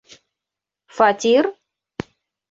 Фатир?! 0.95 1.45